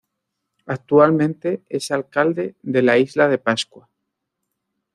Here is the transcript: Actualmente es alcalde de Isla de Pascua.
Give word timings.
Actualmente 0.65 1.61
es 1.69 1.91
alcalde 1.91 2.55
de 2.63 2.99
Isla 3.01 3.27
de 3.27 3.37
Pascua. 3.37 3.87